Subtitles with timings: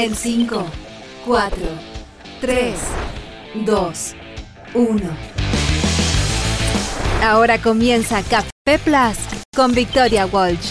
[0.00, 0.64] En 5,
[1.26, 1.58] 4,
[2.40, 2.74] 3,
[3.66, 4.14] 2,
[4.74, 5.00] 1.
[7.20, 9.18] Ahora comienza Café Plus
[9.56, 10.70] con Victoria Walsh.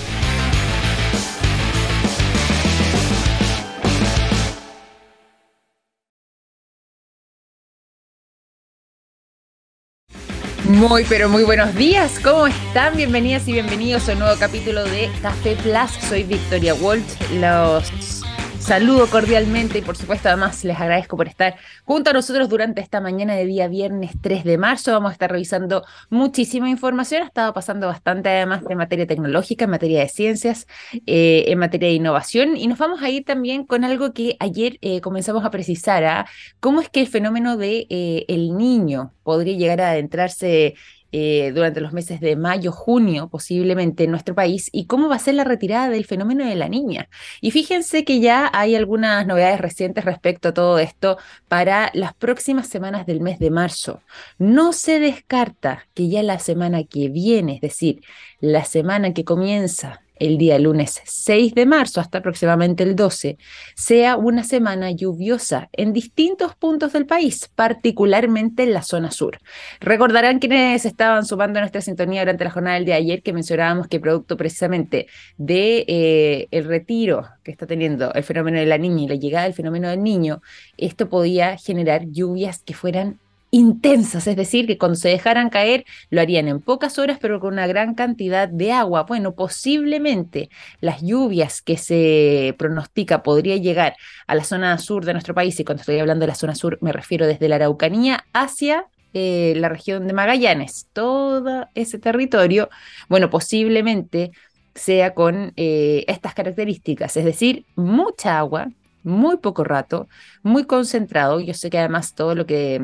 [10.70, 12.18] Muy, pero muy buenos días.
[12.23, 12.96] ¿Cómo están?
[12.96, 15.91] Bienvenidas y bienvenidos a un nuevo capítulo de Café Plus.
[16.07, 17.12] Soy Victoria Walsh.
[17.34, 18.23] Los
[18.68, 21.55] saludo cordialmente y por supuesto además les agradezco por estar
[21.86, 24.92] junto a nosotros durante esta mañana de día viernes 3 de marzo.
[24.92, 27.23] Vamos a estar revisando muchísima información.
[27.23, 30.68] Ha estado pasando bastante además en materia tecnológica, en materia de ciencias,
[31.06, 34.78] eh, en materia de innovación y nos vamos a ir también con algo que ayer
[34.81, 36.25] eh, comenzamos a precisar, ¿ah?
[36.59, 40.75] cómo es que el fenómeno de eh, el niño podría llegar a adentrarse
[41.11, 45.20] eh, durante los meses de mayo, junio, posiblemente en nuestro país, y cómo va a
[45.20, 47.09] ser la retirada del fenómeno de la niña.
[47.42, 51.17] Y fíjense que ya hay algunas novedades recientes respecto a todo esto
[51.48, 54.02] para las próximas semanas del mes de marzo.
[54.38, 58.02] No se descarta que ya la semana que viene, es decir,
[58.40, 63.38] la semana que comienza el día lunes 6 de marzo hasta aproximadamente el 12
[63.76, 69.40] sea una semana lluviosa en distintos puntos del país, particularmente en la zona sur.
[69.80, 73.34] Recordarán quienes estaban sumando a nuestra sintonía durante la jornada del día de ayer que
[73.34, 78.78] mencionábamos que producto precisamente de eh, el retiro que está teniendo el fenómeno de la
[78.78, 80.42] niña y la llegada del fenómeno del niño,
[80.78, 83.20] esto podía generar lluvias que fueran
[83.52, 87.53] intensas, es decir, que cuando se dejaran caer lo harían en pocas horas, pero con
[87.53, 89.03] una gran cantidad de agua.
[89.03, 90.50] Bueno, posiblemente
[90.81, 93.95] las lluvias que se pronostica podría llegar
[94.28, 96.78] a la zona sur de nuestro país, y cuando estoy hablando de la zona sur
[96.81, 102.70] me refiero desde la Araucanía hacia eh, la región de Magallanes, todo ese territorio,
[103.08, 104.31] bueno, posiblemente
[104.75, 108.68] sea con eh, estas características, es decir, mucha agua,
[109.03, 110.08] muy poco rato,
[110.44, 111.40] muy concentrado.
[111.40, 112.81] Yo sé que además todo lo que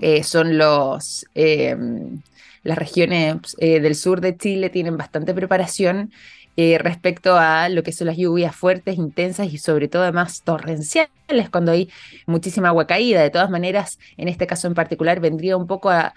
[0.00, 2.20] eh, son los, em,
[2.62, 6.12] las regiones eh, del sur de Chile tienen bastante preparación
[6.58, 11.10] eh, respecto a lo que son las lluvias fuertes, intensas y sobre todo además torrenciales,
[11.50, 11.90] cuando hay
[12.26, 13.22] muchísima agua caída.
[13.22, 16.14] De todas maneras, en este caso en particular, vendría un poco a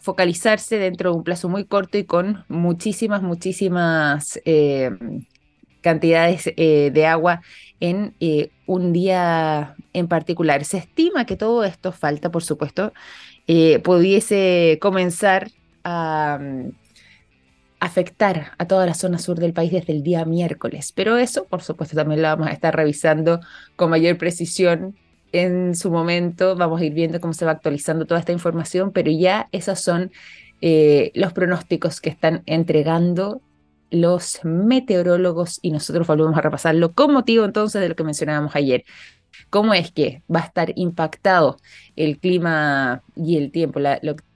[0.00, 5.24] focalizarse dentro de un plazo muy corto y con muchísimas, muchísimas em,
[5.80, 7.42] cantidades de agua
[7.80, 10.64] en eh, un día en particular.
[10.64, 12.92] Se estima que todo esto, falta por supuesto,
[13.46, 15.50] eh, pudiese comenzar
[15.84, 16.70] a mm,
[17.80, 20.92] afectar a toda la zona sur del país desde el día miércoles.
[20.92, 23.40] Pero eso, por supuesto, también lo vamos a estar revisando
[23.76, 24.96] con mayor precisión
[25.32, 26.56] en su momento.
[26.56, 30.12] Vamos a ir viendo cómo se va actualizando toda esta información, pero ya esos son
[30.62, 33.42] eh, los pronósticos que están entregando
[33.94, 38.84] los meteorólogos y nosotros volvemos a repasarlo con motivo entonces de lo que mencionábamos ayer.
[39.50, 41.58] ¿Cómo es que va a estar impactado
[41.96, 43.80] el clima y el tiempo,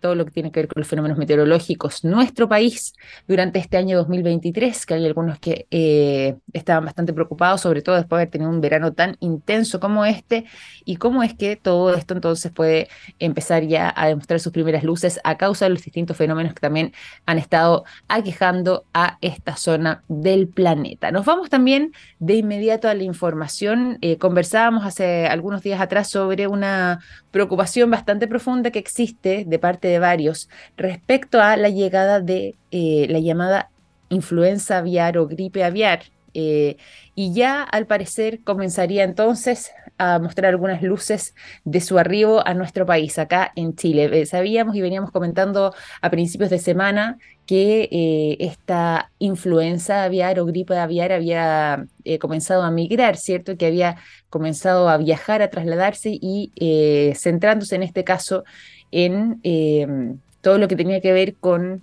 [0.00, 2.94] todo lo que tiene que ver con los fenómenos meteorológicos, nuestro país
[3.26, 8.18] durante este año 2023, que hay algunos que eh, estaban bastante preocupados, sobre todo después
[8.18, 10.44] de haber tenido un verano tan intenso como este,
[10.84, 12.88] y cómo es que todo esto entonces puede
[13.18, 16.92] empezar ya a demostrar sus primeras luces a causa de los distintos fenómenos que también
[17.26, 21.10] han estado aquejando a esta zona del planeta.
[21.10, 23.98] Nos vamos también de inmediato a la información.
[24.00, 27.00] Eh, conversábamos hace algunos días atrás sobre una
[27.30, 33.06] preocupación bastante profunda que existe de parte de varios respecto a la llegada de eh,
[33.08, 33.70] la llamada
[34.08, 36.00] influenza aviar o gripe aviar.
[36.34, 36.76] Eh,
[37.18, 41.34] y ya al parecer comenzaría entonces a mostrar algunas luces
[41.64, 44.08] de su arribo a nuestro país, acá en Chile.
[44.20, 50.46] Eh, sabíamos y veníamos comentando a principios de semana que eh, esta influenza aviar o
[50.46, 53.56] gripe aviar había eh, comenzado a migrar, ¿cierto?
[53.56, 53.96] Que había
[54.30, 56.52] comenzado a viajar, a trasladarse y
[57.16, 58.44] centrándose en este caso
[58.92, 59.42] en
[60.40, 61.82] todo lo que tenía que ver con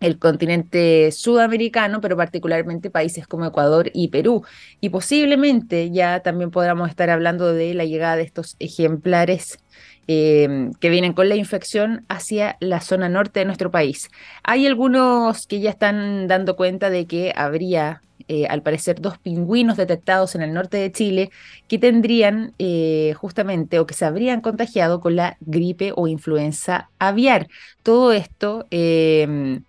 [0.00, 4.44] el continente sudamericano, pero particularmente países como Ecuador y Perú.
[4.80, 9.58] Y posiblemente ya también podamos estar hablando de la llegada de estos ejemplares
[10.06, 14.08] em, que vienen con la infección hacia la zona norte de nuestro país.
[14.42, 19.76] Hay algunos que ya están dando cuenta de que habría, eh, al parecer, dos pingüinos
[19.76, 21.30] detectados en el norte de Chile
[21.66, 27.48] que tendrían eh, justamente o que se habrían contagiado con la gripe o influenza aviar.
[27.82, 29.64] Todo esto em,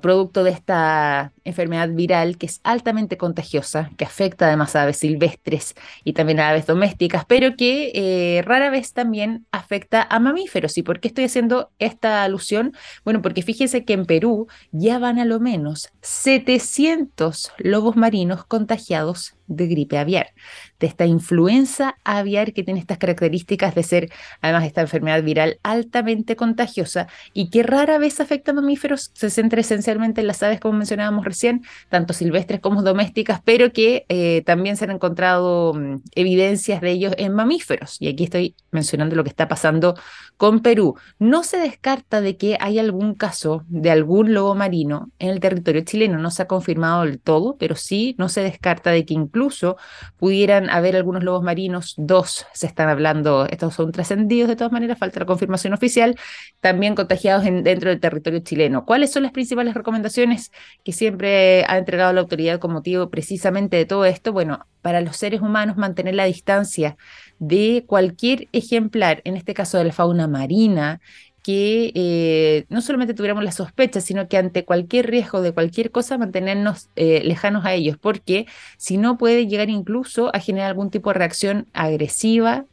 [0.00, 5.74] producto de esta enfermedad viral que es altamente contagiosa, que afecta además a aves silvestres
[6.04, 10.76] y también a aves domésticas, pero que eh, rara vez también afecta a mamíferos.
[10.78, 12.74] ¿Y por qué estoy haciendo esta alusión?
[13.04, 19.36] Bueno, porque fíjense que en Perú ya van a lo menos 700 lobos marinos contagiados
[19.46, 20.32] de gripe aviar,
[20.80, 26.36] de esta influenza aviar que tiene estas características de ser, además, esta enfermedad viral altamente
[26.36, 30.78] contagiosa y que rara vez afecta a mamíferos, se centra esencialmente en las aves, como
[30.78, 31.35] mencionábamos recién,
[31.88, 37.14] tanto silvestres como domésticas, pero que eh, también se han encontrado mm, evidencias de ellos
[37.18, 37.96] en mamíferos.
[38.00, 39.94] Y aquí estoy mencionando lo que está pasando
[40.36, 40.96] con Perú.
[41.18, 45.82] No se descarta de que hay algún caso de algún lobo marino en el territorio
[45.82, 49.76] chileno, no se ha confirmado del todo, pero sí no se descarta de que incluso
[50.18, 54.98] pudieran haber algunos lobos marinos, dos se están hablando, estos son trascendidos de todas maneras,
[54.98, 56.16] falta la confirmación oficial,
[56.60, 58.84] también contagiados dentro del territorio chileno.
[58.84, 60.52] ¿Cuáles son las principales recomendaciones
[60.84, 64.32] que siempre ha entregado la autoridad con motivo precisamente de todo esto?
[64.32, 66.96] Bueno, para los seres humanos mantener la distancia
[67.38, 71.00] de cualquier ejemplar, en este caso de la fauna marina,
[71.46, 76.18] que eh, no solamente tuviéramos la sospecha, sino que ante cualquier riesgo de cualquier cosa
[76.18, 78.46] mantenernos eh, lejanos a ellos, porque
[78.78, 82.64] si no puede llegar incluso a generar algún tipo de reacción agresiva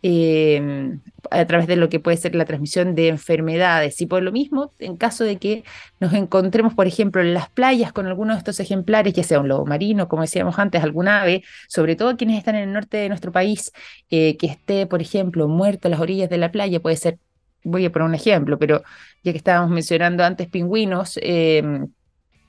[0.00, 1.00] Em,
[1.32, 4.00] a través de lo que puede ser la transmisión de enfermedades.
[4.00, 5.64] Y por lo mismo, en caso de que
[5.98, 9.48] nos encontremos, por ejemplo, en las playas con alguno de estos ejemplares, ya sea un
[9.48, 13.08] lobo marino, como decíamos antes, algún ave, sobre todo quienes están en el norte de
[13.08, 13.72] nuestro país,
[14.10, 17.18] eh, que esté, por ejemplo, muerto a las orillas de la playa, puede ser,
[17.64, 18.82] voy a poner un ejemplo, pero
[19.24, 21.88] ya que estábamos mencionando antes pingüinos, em,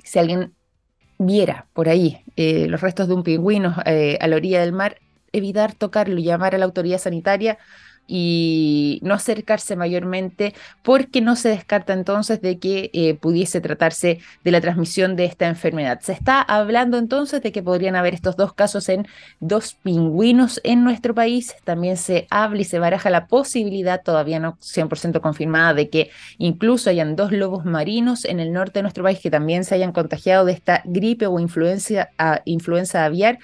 [0.04, 0.54] si alguien
[1.18, 4.98] viera por ahí eh, los restos de un pingüino eh, a la orilla del mar,
[5.34, 7.58] evitar tocarlo, llamar a la autoridad sanitaria
[8.10, 14.52] y no acercarse mayormente porque no se descarta entonces de que eh, pudiese tratarse de
[14.52, 16.00] la transmisión de esta enfermedad.
[16.02, 19.08] Se está hablando entonces de que podrían haber estos dos casos en
[19.40, 21.56] dos pingüinos en nuestro país.
[21.64, 26.10] También se habla y se baraja la posibilidad, todavía no 100% confirmada, de que
[26.40, 29.92] incluso hayan dos lobos marinos en el norte de nuestro país que también se hayan
[29.92, 32.10] contagiado de esta gripe o influencia,
[32.46, 33.38] influenza aviar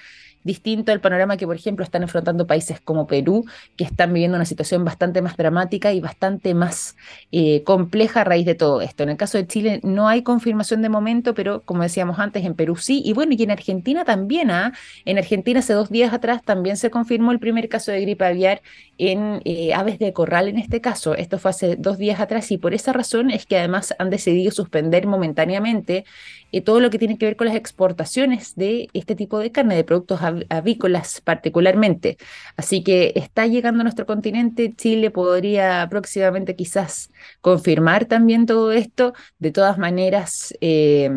[0.46, 3.44] distinto al panorama que, por ejemplo, están enfrentando países como Perú,
[3.76, 6.96] que están viviendo una situación bastante más dramática y bastante más
[7.32, 9.02] eh, compleja a raíz de todo esto.
[9.02, 12.54] En el caso de Chile no hay confirmación de momento, pero como decíamos antes, en
[12.54, 14.72] Perú sí, y bueno, y en Argentina también, ¿ah?
[15.04, 18.62] En Argentina hace dos días atrás también se confirmó el primer caso de gripe aviar
[18.98, 21.14] en eh, aves de corral en este caso.
[21.16, 24.52] Esto fue hace dos días atrás y por esa razón es que además han decidido
[24.52, 26.04] suspender momentáneamente
[26.52, 29.76] eh, todo lo que tiene que ver con las exportaciones de este tipo de carne,
[29.76, 32.16] de productos avícolas particularmente.
[32.56, 37.10] Así que está llegando a nuestro continente, Chile podría próximamente quizás
[37.40, 39.12] confirmar también todo esto.
[39.38, 41.10] De todas maneras, eh,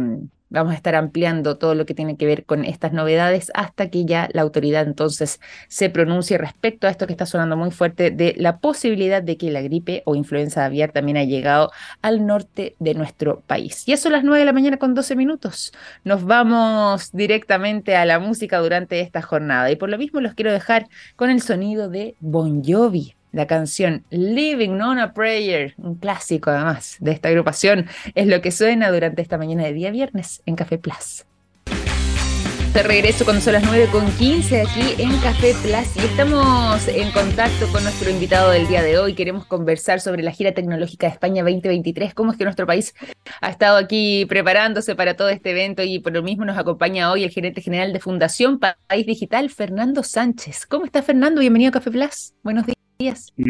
[0.50, 4.06] Vamos a estar ampliando todo lo que tiene que ver con estas novedades hasta que
[4.06, 8.34] ya la autoridad entonces se pronuncie respecto a esto que está sonando muy fuerte de
[8.38, 12.96] la posibilidad de que la gripe o influenza aviar también ha llegado al norte de
[12.96, 13.88] nuestro país.
[13.88, 15.72] Y eso a las 9 de la mañana con 12 minutos.
[16.04, 20.52] Nos vamos directamente a la música durante esta jornada y por lo mismo los quiero
[20.52, 26.50] dejar con el sonido de Bon Jovi la canción Living on a Prayer, un clásico
[26.50, 30.56] además de esta agrupación, es lo que suena durante esta mañana de día viernes en
[30.56, 31.26] Café Plus.
[32.74, 37.12] De regreso cuando son las 9 con 15 aquí en Café Plus y estamos en
[37.12, 39.16] contacto con nuestro invitado del día de hoy.
[39.16, 42.94] Queremos conversar sobre la gira tecnológica de España 2023, cómo es que nuestro país
[43.42, 47.24] ha estado aquí preparándose para todo este evento y por lo mismo nos acompaña hoy
[47.24, 50.68] el gerente general de Fundación País Digital, Fernando Sánchez.
[50.68, 51.42] ¿Cómo está Fernando?
[51.42, 52.34] Bienvenido a Café Plus.
[52.44, 52.89] Buenos días.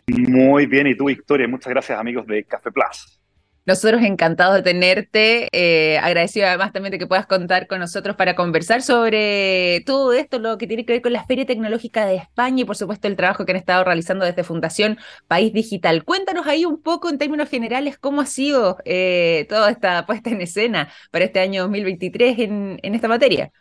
[0.08, 3.20] Muy bien, y tú, Victoria, muchas gracias, amigos de Café Plus.
[3.66, 8.36] Nosotros encantados de tenerte, eh, agradecido además también de que puedas contar con nosotros para
[8.36, 12.62] conversar sobre todo esto, lo que tiene que ver con la Feria Tecnológica de España
[12.62, 16.04] y por supuesto el trabajo que han estado realizando desde Fundación País Digital.
[16.04, 20.42] Cuéntanos ahí un poco en términos generales cómo ha sido eh, toda esta puesta en
[20.42, 23.52] escena para este año 2023 en, esta materia.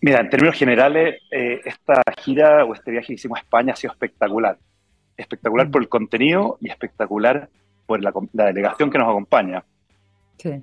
[0.00, 3.76] Mira, en términos generales, eh, esta gira o este viaje que hicimos a España ha
[3.76, 4.58] sido espectacular
[5.16, 7.48] espectacular por el contenido y espectacular
[7.86, 9.64] por la, delegación que nos acompaña.
[10.38, 10.62] Sí.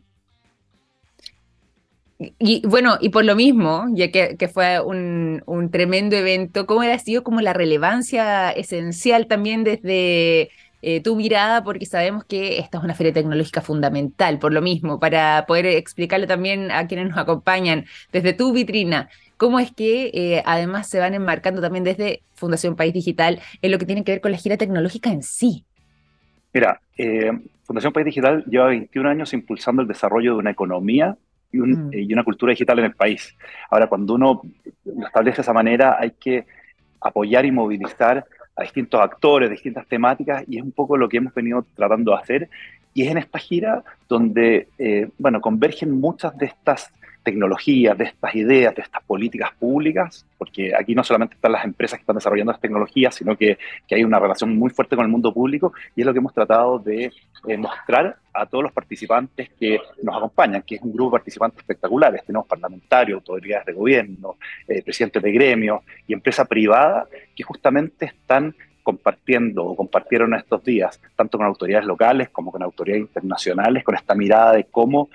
[2.37, 7.23] Y bueno, y por lo mismo, ya que, fue un, tremendo evento, ¿cómo ha sido
[7.23, 10.51] como la relevancia esencial también desde
[10.83, 11.63] eh, tu mirada?
[11.63, 16.27] Porque sabemos que esta es una feria tecnológica fundamental, por lo mismo, para poder explicarle
[16.27, 19.09] también a quienes nos acompañan desde tu vitrina,
[19.41, 23.79] cómo es que eh, además se van enmarcando también desde Fundación País Digital en lo
[23.79, 25.65] que tiene que ver con la gira tecnológica en sí.
[26.53, 27.31] Mira, eh,
[27.63, 31.17] Fundación País Digital lleva 21 años impulsando el desarrollo de una economía
[31.51, 31.89] y, mm.
[31.91, 33.35] y, una cultura digital en el país.
[33.71, 34.43] Ahora, cuando uno
[34.85, 36.45] lo establece de esa manera, hay que
[37.01, 38.23] apoyar y movilizar
[38.55, 42.17] a distintos actores, distintas temáticas, y es un poco lo que hemos venido tratando de
[42.21, 42.49] hacer.
[42.93, 48.35] Y es en esta gira donde, eh, bueno, convergen muchas de estas tecnologías, de estas
[48.35, 52.51] ideas, de estas políticas públicas, porque aquí no solamente están las empresas que están desarrollando
[52.51, 56.01] las tecnologías, sino que, que hay una relación muy fuerte con el mundo público y
[56.01, 57.11] es lo que hemos tratado de
[57.47, 61.59] eh, mostrar a todos los participantes que nos acompañan, que es un grupo de participantes
[61.59, 62.23] espectaculares.
[62.25, 64.37] Tenemos parlamentarios, autoridades de gobierno,
[64.67, 70.99] eh, presidentes de gremios y empresa privada que justamente están compartiendo o compartieron estos días,
[71.15, 75.09] tanto con autoridades locales como con autoridades internacionales, con esta mirada de cómo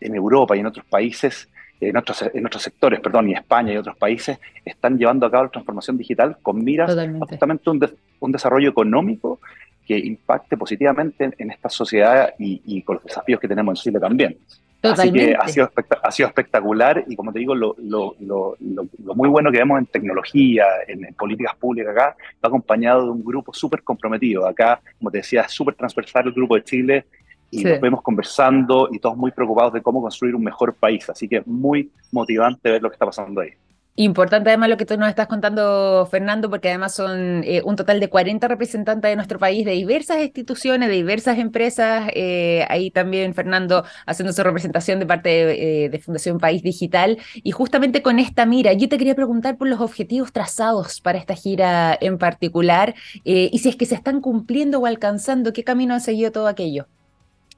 [0.00, 1.48] en Europa y en otros países,
[1.80, 5.44] en otros, en otros sectores, perdón, y España y otros países, están llevando a cabo
[5.44, 7.90] la transformación digital con miras a justamente un,
[8.20, 9.40] un, desarrollo económico
[9.86, 14.38] que impacte positivamente en, esta sociedad y, con los desafíos que tenemos en Chile también.
[14.82, 15.70] Así que ha sido,
[16.02, 19.78] ha sido espectacular y como te digo, lo, lo, lo, lo, muy bueno que vemos
[19.78, 24.46] en tecnología, en, en políticas públicas acá, va acompañado de un grupo súper comprometido.
[24.46, 27.06] Acá, como te decía, es súper transversal el grupo de Chile,
[27.54, 31.08] y nos vemos conversando y todos muy preocupados de cómo construir un mejor país.
[31.08, 33.50] Así que muy motivante ver lo que está pasando ahí.
[33.96, 38.00] Importante además lo que tú nos estás contando, Fernando, porque además son eh, un total
[38.00, 42.10] de 40 representantes de nuestro país de diversas instituciones, de diversas empresas.
[42.12, 47.18] Eh, ahí también Fernando haciendo su representación de parte de, eh, de, Fundación País Digital.
[47.34, 51.36] Y justamente con esta mira, yo te quería preguntar por los objetivos trazados para esta
[51.36, 56.00] gira en particular y si es que se están cumpliendo o alcanzando, qué camino ha
[56.00, 56.88] seguido todo aquello.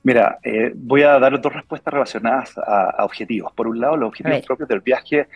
[0.07, 3.53] Mira, eh, voy a dar dos respuestas relacionadas a, objetivos.
[3.55, 5.27] Por un lado, los objetivos propios del viaje.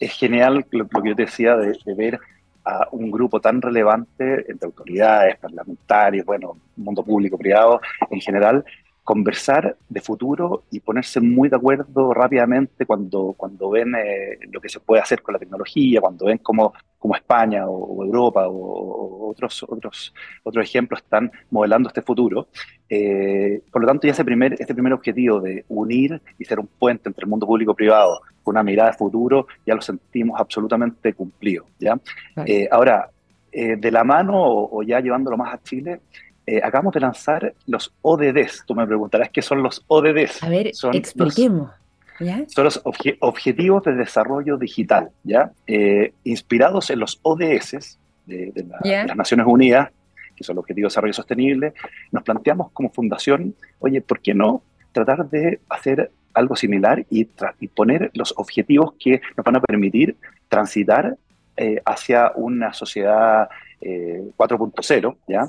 [0.00, 2.18] Es genial lo, que yo te decía de, ver
[2.64, 8.64] a un grupo tan relevante entre autoridades, parlamentarios, bueno, mundo público, privado en general,
[9.04, 14.70] conversar de futuro y ponerse muy de acuerdo rápidamente cuando, cuando ven eh, lo que
[14.70, 19.62] se puede hacer con la tecnología, cuando ven cómo, cómo España o, Europa o, otros,
[19.68, 22.48] otros, otros ejemplos están modelando este futuro.
[22.88, 26.66] Eh, por lo tanto, ya ese primer, este primer objetivo de unir y ser un
[26.66, 30.40] puente entre el mundo público y privado con una mirada de futuro, ya lo sentimos
[30.40, 31.66] absolutamente cumplido.
[31.78, 32.00] ¿ya?
[32.46, 33.10] Eh, ahora,
[33.52, 36.00] de la mano o, ya llevándolo más a Chile,
[36.46, 38.64] eh, acabamos de lanzar los ODDs.
[38.66, 40.42] Tú me preguntarás qué son los ODDs.
[40.42, 41.70] A ver, son expliquemos.
[42.46, 45.50] Son los Objetivos de Desarrollo Digital, ¿ya?
[45.66, 48.52] Eh, inspirados en los ODS de,
[48.84, 49.90] las Naciones Unidas,
[50.36, 51.74] que son los Objetivos de Desarrollo Sostenible,
[52.12, 57.68] nos planteamos como fundación, oye, ¿por qué no tratar de hacer algo similar y, y
[57.68, 60.16] poner los objetivos que nos van a permitir
[60.48, 61.16] transitar
[61.56, 63.48] eh, hacia una sociedad
[63.80, 65.46] 4.0, ¿ya?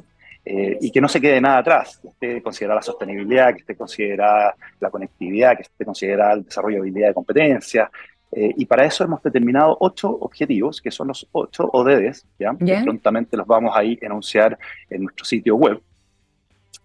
[0.48, 3.76] Eh, y que no se quede nada atrás, que esté considerada la sostenibilidad, que esté
[3.76, 7.90] considerada la conectividad, que esté considerada el desarrollo de habilidad de competencias.
[8.32, 12.56] Eh, y para eso hemos determinado ocho objetivos, que son los ocho ODDs, ¿ya?
[12.56, 14.58] que prontamente los vamos a ir a enunciar
[14.90, 15.82] en nuestro sitio web.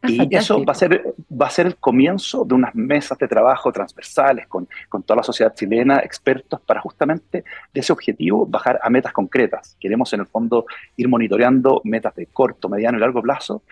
[0.02, 3.28] Ah, y eso va a, ser, va a ser el comienzo de unas mesas de
[3.28, 8.80] trabajo transversales con, con, toda la sociedad chilena, expertos, para justamente de ese objetivo bajar
[8.82, 9.76] a metas concretas.
[9.78, 10.64] Queremos en el fondo
[10.96, 13.62] ir monitoreando metas de corto, mediano y largo plazo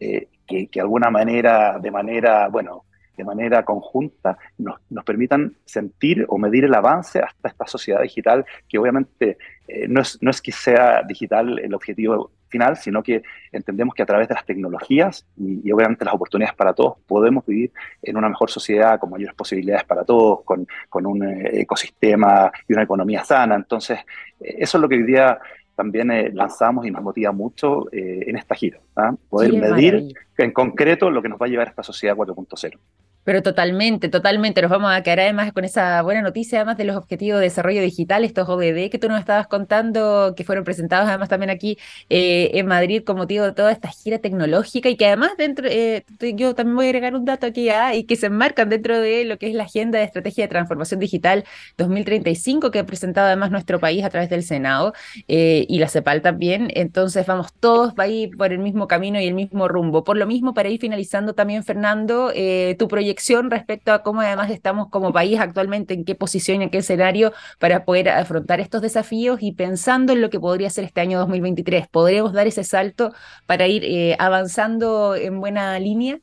[0.00, 2.84] eh, que, que de alguna manera, de manera, bueno,
[3.16, 8.44] de manera conjunta nos, nos, permitan sentir o medir el avance hasta esta sociedad digital,
[8.68, 9.38] que obviamente
[9.68, 14.02] eh, no, es, no es que sea digital el objetivo final, sino que entendemos que
[14.02, 18.28] a través de las tecnologías y, obviamente las oportunidades para todos podemos vivir en una
[18.28, 23.24] mejor sociedad con mayores posibilidades para todos, con, con un eh, ecosistema y una economía
[23.24, 23.56] sana.
[23.56, 23.98] Entonces,
[24.40, 25.38] eh, eso es lo que hoy día
[25.74, 29.12] también lanzamos y nos motiva mucho en esta gira, ¿ah?
[29.28, 32.78] poder medir en concreto lo que nos va a llevar a esta sociedad 4.0.
[33.24, 34.60] Pero totalmente, totalmente.
[34.60, 37.80] Nos vamos a quedar además con esa buena noticia, además de los objetivos de desarrollo
[37.80, 41.78] digital, estos ODD que tú nos estabas contando, que fueron presentados además también aquí
[42.10, 46.04] eh, en Madrid con motivo de toda esta gira tecnológica y que además dentro, eh,
[46.34, 49.24] yo también voy a agregar un dato aquí, ah, y que se enmarcan dentro de
[49.24, 51.44] lo que es la Agenda de Estrategia de Transformación Digital
[51.78, 54.92] 2035 que ha presentado además nuestro país a través del Senado
[55.28, 56.70] eh, y la CEPAL también.
[56.74, 60.04] Entonces vamos todos ir por el mismo camino y el mismo rumbo.
[60.04, 62.32] Por lo mismo, para ir finalizando también, Fernando,
[62.78, 63.13] tu proyecto
[63.50, 67.32] respecto a cómo además estamos como país actualmente, en qué posición y en qué escenario
[67.58, 71.88] para poder afrontar estos desafíos y pensando en lo que podría ser este año 2023.
[71.88, 73.12] ¿Podríamos dar ese salto
[73.46, 76.18] para ir eh, avanzando en buena línea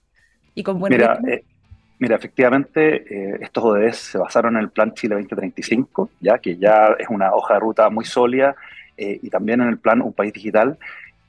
[0.55, 1.43] y con buena Mira, eh,
[1.99, 6.95] Mira, efectivamente, eh, estos ODS se basaron en el Plan Chile 2035, ya que ya
[6.97, 8.55] es una hoja de ruta muy sólida,
[8.97, 10.77] y también en el Plan Un País Digital,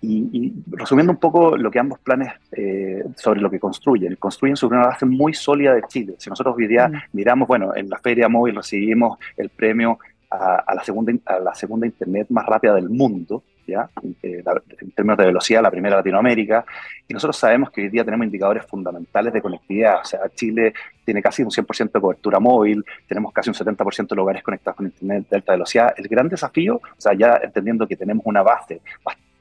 [0.04, 4.76] Y, resumiendo un poco lo que ambos planes eh, sobre lo que construyen, construyen sobre
[4.78, 6.14] una base muy sólida de Chile.
[6.18, 7.02] Si nosotros hoy día mm.
[7.12, 11.86] miramos, bueno, en la feria móvil recibimos el premio a, la segunda, a la segunda
[11.86, 13.88] Internet más rápida del mundo, ¿ya?
[14.22, 14.42] Eh,
[14.80, 16.64] en términos de velocidad, la primera Latinoamérica,
[17.06, 20.72] y nosotros sabemos que hoy día tenemos indicadores fundamentales de conectividad, o sea, Chile
[21.04, 24.86] tiene casi un 100% de cobertura móvil, tenemos casi un 70% de lugares conectados con
[24.86, 25.94] Internet de alta velocidad.
[25.96, 28.80] El gran desafío, o sea, ya entendiendo que tenemos una base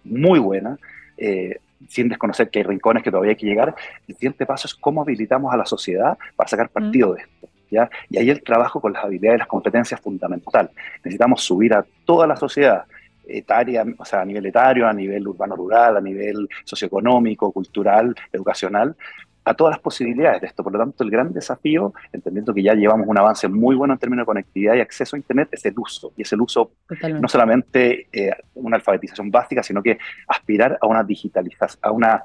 [0.04, 0.78] muy buena,
[1.18, 3.76] eh, sin desconocer que hay rincones que todavía hay que llegar,
[4.08, 7.48] el siguiente paso es cómo habilitamos a la sociedad para sacar partido de esto.
[7.70, 7.90] ¿Ya?
[8.10, 10.70] Y ahí el trabajo con las habilidades y las competencias es fundamental.
[11.06, 12.84] Necesitamos subir a toda la sociedad
[13.26, 18.96] etaria, o sea, a nivel etario, a nivel urbano-rural, a nivel socioeconómico, cultural, educacional,
[19.44, 20.64] a todas las posibilidades de esto.
[20.64, 24.00] Por lo tanto, el gran desafío, entendiendo que ya llevamos un avance muy bueno en
[24.00, 26.14] términos de conectividad y acceso a Internet, es el uso.
[26.16, 26.72] Y es el uso
[27.20, 32.24] no solamente eh, una alfabetización básica, sino que aspirar a una digitalización, a una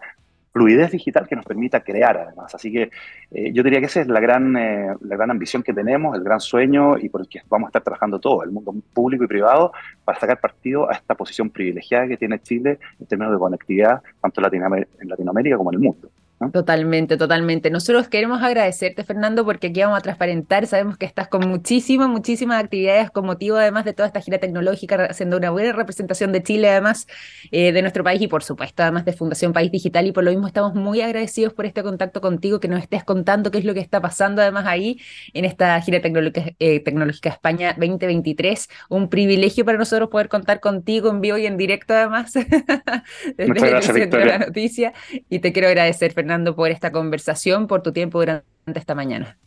[0.56, 2.54] fluidez digital que nos permita crear además.
[2.54, 2.90] Así que
[3.30, 6.24] eh, yo diría que esa es la gran, eh, la gran ambición que tenemos, el
[6.24, 9.26] gran sueño y por el que vamos a estar trabajando todo, el mundo público y
[9.26, 14.02] privado, para sacar partido a esta posición privilegiada que tiene Chile en términos de conectividad,
[14.22, 16.08] tanto en Latinoamérica como en el mundo.
[16.52, 17.70] Totalmente, totalmente.
[17.70, 20.66] Nosotros queremos agradecerte, Fernando, porque aquí vamos a transparentar.
[20.66, 25.06] Sabemos que estás con muchísimas, muchísimas actividades con motivo, además de toda esta gira tecnológica,
[25.06, 27.06] haciendo una buena representación de Chile, además
[27.52, 30.06] eh, de nuestro país y, por supuesto, además de Fundación País Digital.
[30.06, 33.50] Y por lo mismo estamos muy agradecidos por este contacto contigo, que nos estés contando
[33.50, 35.00] qué es lo que está pasando, además, ahí
[35.32, 38.68] en esta gira tecnológica, eh, tecnológica España 2023.
[38.90, 43.70] Un privilegio para nosotros poder contar contigo en vivo y en directo, además, desde Muchas
[43.70, 44.92] gracias, la noticia.
[45.30, 49.38] Y te quiero agradecer, Fernando Fernando, por esta conversación, por tu tiempo durante esta mañana.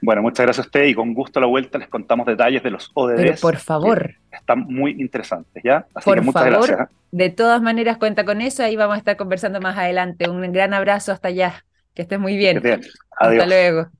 [0.00, 2.70] Bueno, muchas gracias a usted y con gusto a la vuelta les contamos detalles de
[2.70, 3.16] los ODDs.
[3.16, 4.14] Pero por favor.
[4.32, 5.86] Están muy interesantes, ¿ya?
[5.94, 6.88] Así por que muchas favor, gracias.
[6.88, 6.94] ¿eh?
[7.10, 8.62] De todas maneras, cuenta con eso.
[8.62, 10.30] Ahí vamos a estar conversando más adelante.
[10.30, 11.66] Un gran abrazo hasta allá.
[11.92, 12.62] Que estés muy bien.
[12.62, 12.80] bien.
[13.18, 13.90] Hasta luego.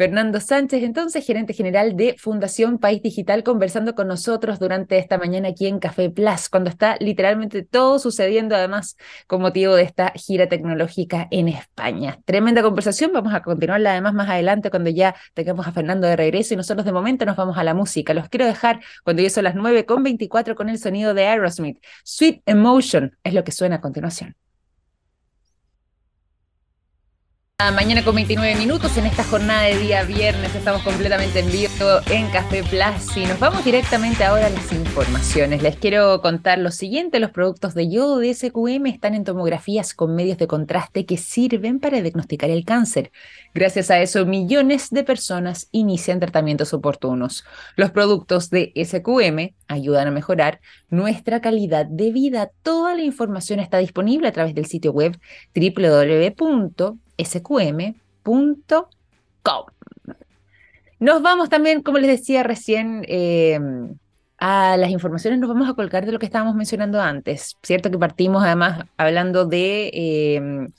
[0.00, 5.48] Fernando Sánchez, entonces gerente general de Fundación País Digital, conversando con nosotros durante esta mañana
[5.48, 10.48] aquí en Café Plus, cuando está literalmente todo sucediendo, además, con motivo de esta gira
[10.48, 12.18] tecnológica en España.
[12.24, 16.54] Tremenda conversación, vamos a continuarla además más adelante cuando ya tengamos a Fernando de regreso
[16.54, 18.14] y nosotros de momento nos vamos a la música.
[18.14, 21.76] Los quiero dejar cuando ya son las 9 con 24 con el sonido de Aerosmith.
[22.04, 24.34] Sweet Emotion es lo que suena a continuación.
[27.60, 31.70] Mañana con 29 minutos en esta jornada de día viernes estamos completamente en vivo
[32.10, 35.62] en Café Plus y nos vamos directamente ahora a las informaciones.
[35.62, 40.16] Les quiero contar lo siguiente, los productos de yodo de SQM están en tomografías con
[40.16, 43.12] medios de contraste que sirven para diagnosticar el cáncer.
[43.54, 47.44] Gracias a eso millones de personas inician tratamientos oportunos.
[47.76, 52.50] Los productos de SQM ayudan a mejorar nuestra calidad de vida.
[52.62, 55.20] Toda la información está disponible a través del sitio web
[55.54, 57.96] www sqm.com.
[60.98, 63.94] Nos vamos también, como les decía recién, em,
[64.38, 67.56] a las informaciones, nos vamos a colgar de lo que estábamos mencionando antes.
[67.62, 70.70] Cierto que partimos además hablando de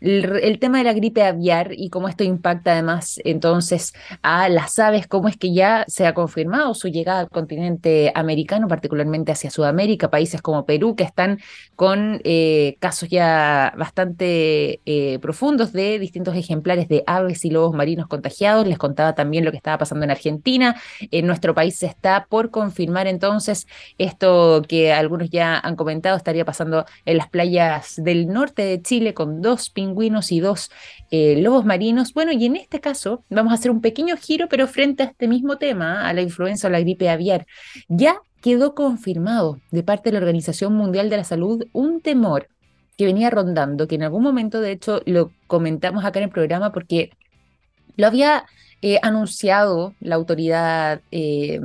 [0.00, 4.78] em, el, tema de la gripe aviar y cómo esto impacta además entonces a las
[4.78, 9.50] aves, cómo es que ya se ha confirmado su llegada al continente americano, particularmente hacia
[9.50, 11.38] Sudamérica, países como Perú que están
[11.76, 18.06] con eh, casos ya bastante eh, profundos de distintos ejemplares de aves y lobos marinos
[18.08, 18.66] contagiados.
[18.66, 20.80] Les contaba también lo que estaba pasando en Argentina.
[21.10, 23.66] En nuestro país se está por confirmar entonces
[23.98, 29.14] esto que algunos ya han comentado, estaría pasando en las playas del norte de Chile
[29.14, 30.70] con dos pingüinos pingüinos y dos
[31.10, 32.12] eh, lobos marinos.
[32.12, 35.28] Bueno, y en este caso vamos a hacer un pequeño giro, pero frente a este
[35.28, 37.46] mismo tema, a la influenza o la gripe aviar.
[37.88, 42.48] Ya quedó confirmado de parte de la Organización Mundial de la Salud un temor
[42.96, 46.72] que venía rondando, que en algún momento, de hecho, lo comentamos acá en el programa
[46.72, 47.10] porque
[47.96, 48.44] lo había
[48.82, 51.60] eh, anunciado la autoridad eh,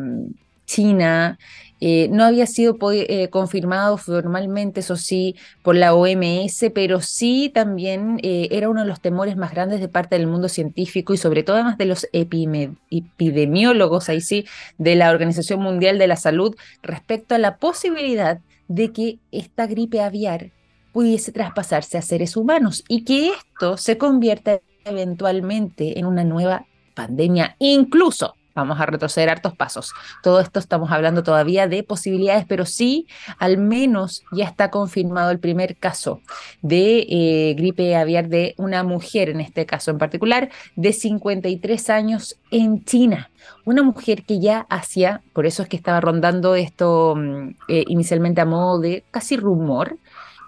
[0.73, 1.37] China,
[1.79, 8.19] eh, no había sido eh, confirmado formalmente, eso sí, por la OMS, pero sí también
[8.23, 11.43] eh, era uno de los temores más grandes de parte del mundo científico y sobre
[11.43, 14.45] todo además de los epidemiólogos, ahí sí,
[14.77, 20.01] de la Organización Mundial de la Salud respecto a la posibilidad de que esta gripe
[20.01, 20.51] aviar
[20.93, 27.57] pudiese traspasarse a seres humanos y que esto se convierta eventualmente en una nueva pandemia,
[27.59, 29.93] incluso Vamos a retroceder hartos pasos.
[30.21, 33.07] Todo esto estamos hablando todavía de posibilidades, pero sí,
[33.39, 36.21] al menos ya está confirmado el primer caso
[36.61, 42.37] de eh, gripe aviar de una mujer, en este caso en particular, de 53 años
[42.51, 43.31] en China.
[43.65, 48.41] Una mujer que ya hacía, por eso es que estaba rondando esto mm, eh, inicialmente
[48.41, 49.97] a modo de casi rumor,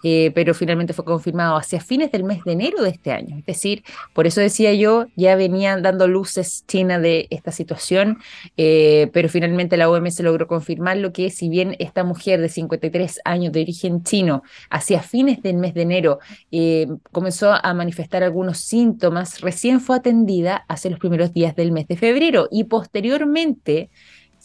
[0.08, 3.40] eh, pero finalmente fue confirmado hacia fines del mes de enero de este año.
[3.40, 8.20] Es decir, por eso decía yo, ya venían dando luces China de esta situación,
[8.56, 13.22] eh, pero finalmente la OMS logró confirmar lo que si bien esta mujer de 53
[13.26, 16.20] años de origen chino hacia fines del mes de enero
[16.52, 21.88] eh, comenzó a manifestar algunos síntomas, recién fue atendida hace los primeros días del mes
[21.88, 23.90] de febrero y posteriormente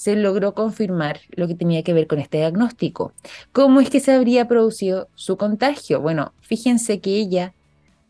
[0.01, 3.13] se logró confirmar lo que tenía que ver con este diagnóstico.
[3.53, 6.01] ¿Cómo es que se habría producido su contagio?
[6.01, 7.53] Bueno, fíjense que ella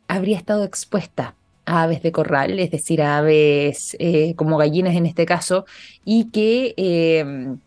[0.06, 1.34] habría estado expuesta
[1.66, 5.64] a aves de corral, es decir, a aves eh, como gallinas en este caso,
[6.04, 7.58] y que em,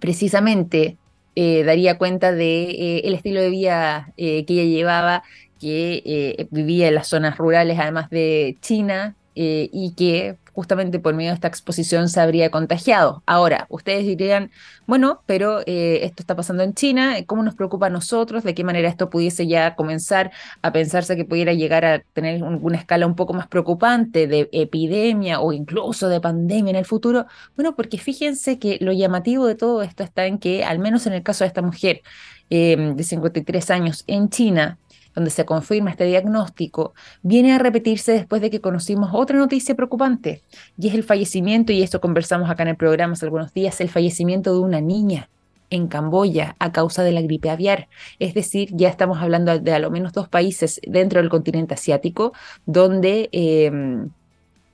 [0.00, 0.96] precisamente
[1.36, 5.24] eh, daría cuenta de eh, el estilo de vida que ella llevaba,
[5.60, 11.36] que vivía en las zonas rurales, además de China, y que justamente por medio de
[11.36, 13.22] esta exposición se habría contagiado.
[13.26, 14.50] Ahora, ustedes dirían,
[14.88, 18.42] bueno, pero eh, esto está pasando en China, ¿cómo nos preocupa a nosotros?
[18.42, 22.76] ¿De qué manera esto pudiese ya comenzar a pensarse que pudiera llegar a tener una
[22.76, 27.26] escala un poco más preocupante de epidemia o incluso de pandemia en el futuro?
[27.54, 31.12] Bueno, porque fíjense que lo llamativo de todo esto está en que, al menos en
[31.12, 32.02] el caso de esta mujer
[32.50, 34.76] eh, de 53 años en China,
[35.18, 40.42] donde se confirma este diagnóstico, viene a repetirse después de que conocimos otra noticia preocupante,
[40.78, 43.88] y es el fallecimiento, y esto conversamos acá en el programa hace algunos días, el
[43.88, 45.28] fallecimiento de una niña
[45.70, 47.88] en Camboya a causa de la gripe aviar.
[48.20, 52.32] Es decir, ya estamos hablando de a lo menos dos países dentro del continente asiático
[52.64, 54.08] donde em,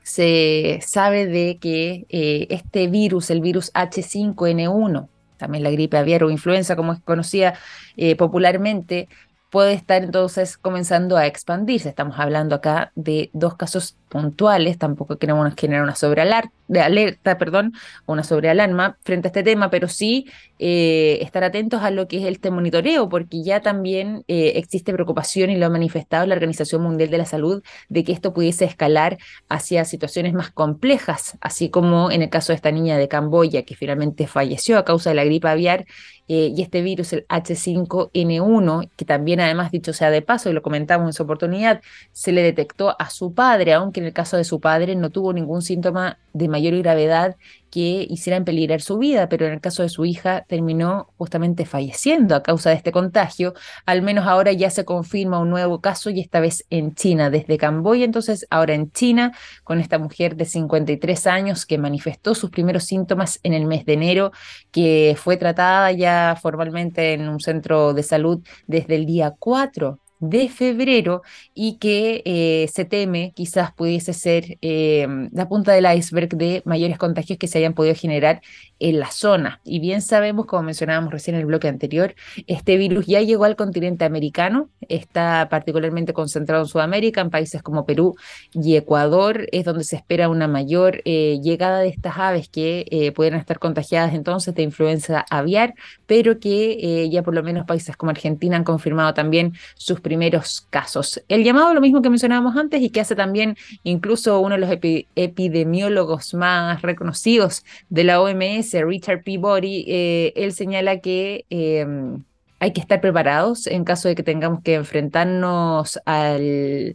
[0.02, 6.30] se sabe de que eh, este virus, el virus H5N1, también la gripe aviar o
[6.30, 7.54] influenza como es conocida
[7.96, 9.09] eh, popularmente,
[9.55, 11.88] puede estar entonces comenzando a expandirse.
[11.88, 17.72] Estamos hablando acá de dos casos puntuales, tampoco queremos generar una sobrealarma de alerta, perdón,
[18.07, 20.27] una sobrealarma frente a este tema, pero sí
[20.59, 25.50] eh, estar atentos a lo que es este monitoreo, porque ya también eh, existe preocupación
[25.50, 29.18] y lo ha manifestado la Organización Mundial de la Salud de que esto pudiese escalar
[29.48, 33.74] hacia situaciones más complejas, así como en el caso de esta niña de Camboya que
[33.74, 35.85] finalmente falleció a causa de la gripe aviar
[36.27, 40.62] eh, y este virus, el H5N1, que también además, dicho sea de paso, y lo
[40.62, 44.44] comentamos en su oportunidad, se le detectó a su padre, aunque en el caso de
[44.44, 47.37] su padre no tuvo ningún síntoma de mayor gravedad
[47.75, 52.37] que hiciera peligrar su vida, pero en el caso de su hija terminó justamente falleciendo
[52.37, 53.55] a causa de este contagio.
[53.85, 57.59] Al menos ahora ya se confirma un nuevo caso y esta vez en China, desde
[57.59, 59.33] Camboya, entonces ahora en China,
[59.64, 63.95] con esta mujer de 53 años que manifestó sus primeros síntomas en el mes de
[63.95, 64.31] enero,
[64.71, 70.48] que fue tratada ya formalmente en un centro de salud desde el día 4 de
[70.48, 71.22] febrero
[71.55, 76.98] y que eh, se teme quizás pudiese ser eh, la punta del iceberg de mayores
[76.98, 78.40] contagios que se hayan podido generar
[78.85, 79.62] en la zona.
[79.64, 82.14] Y bien sabemos, como mencionábamos recién en el bloque anterior,
[82.47, 87.87] este virus ya llegó al continente americano, está particularmente concentrado en Sudamérica, en países como
[87.87, 88.14] Perú
[88.53, 93.11] y Ecuador, es donde se espera una mayor eh, llegada de estas aves que eh,
[93.12, 95.73] pueden estar contagiadas entonces de influenza aviar,
[96.05, 100.66] pero que eh, ya por lo menos países como Argentina han confirmado también sus primeros
[100.68, 101.23] casos.
[101.29, 104.70] El llamado, lo mismo que mencionábamos antes y que hace también incluso uno de los
[105.14, 112.25] epidemiólogos más reconocidos de la OMS, Richard Peabody, eh, él señala que em,
[112.59, 116.95] hay que estar preparados en caso de que tengamos que enfrentarnos al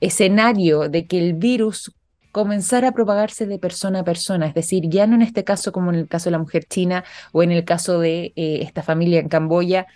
[0.00, 1.92] escenario de que el virus
[2.32, 5.90] comenzara a propagarse de persona a persona, es decir, ya no en este caso como
[5.92, 9.20] en el caso de la mujer china o en el caso de eh, esta familia
[9.20, 9.86] en Camboya,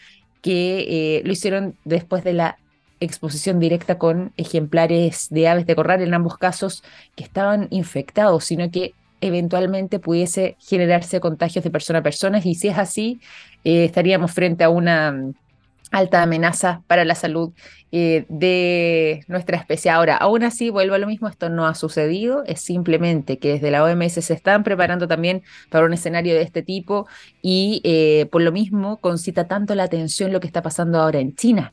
[0.41, 2.59] que eh, lo hicieron después de la
[3.01, 6.83] exposición directa con ejemplares de aves de corral, en ambos casos
[7.17, 12.69] que estaban infectados, sino que eventualmente pudiese generarse contagios de persona a persona y si
[12.69, 13.21] es así,
[13.65, 15.35] eh, estaríamos frente a una mm,
[15.91, 17.53] alta amenaza para la salud
[17.93, 19.91] eh, de nuestra especie.
[19.91, 23.71] Ahora, aún así, vuelvo a lo mismo, esto no ha sucedido, es simplemente que desde
[23.71, 27.07] la OMS se están preparando también para un escenario de este tipo
[27.43, 31.35] y eh, por lo mismo concita tanto la atención lo que está pasando ahora en
[31.35, 31.73] China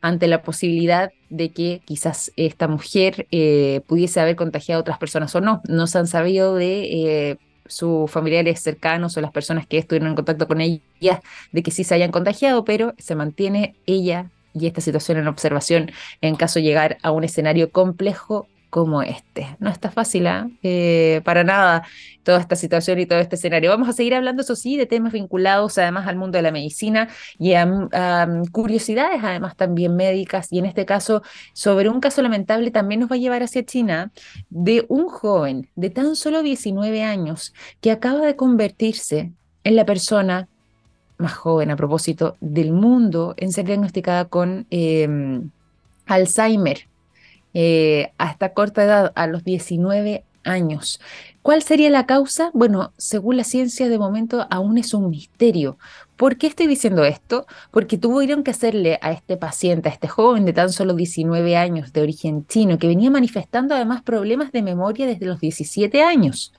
[0.00, 5.34] ante la posibilidad de que quizás esta mujer eh, pudiese haber contagiado a otras personas
[5.34, 5.62] o no.
[5.68, 10.14] No se han sabido de eh, sus familiares cercanos o las personas que estuvieron en
[10.14, 14.80] contacto con ella de que sí se hayan contagiado, pero se mantiene ella y esta
[14.80, 19.56] situación en observación en caso de llegar a un escenario complejo como este.
[19.58, 20.50] No está fácil, ¿ah?
[20.62, 21.84] eh, para nada,
[22.24, 23.70] toda esta situación y todo este escenario.
[23.70, 27.08] Vamos a seguir hablando, eso sí, de temas vinculados además al mundo de la medicina
[27.38, 27.66] y a,
[28.52, 31.22] curiosidades además también médicas y en este caso
[31.54, 34.12] sobre un caso lamentable también nos va a llevar hacia China
[34.50, 39.32] de un joven de tan solo 19 años que acaba de convertirse
[39.64, 40.48] en la persona
[41.16, 45.48] más joven a propósito del mundo en ser diagnosticada con em,
[46.04, 46.86] Alzheimer
[47.58, 51.00] eh, a esta corta edad, a los 19 años.
[51.40, 52.50] ¿Cuál sería la causa?
[52.52, 55.78] Bueno, según la ciencia de momento aún es un misterio.
[56.16, 57.46] ¿Por qué estoy diciendo esto?
[57.70, 61.94] Porque tuvieron que hacerle a este paciente, a este joven de tan solo 19 años
[61.94, 66.52] de origen chino, que venía manifestando además problemas de memoria desde los 17 años,